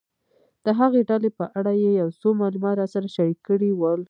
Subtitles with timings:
[0.65, 3.99] د هغې ډلې په اړه یې یو څه معلومات راسره شریک کړي ول.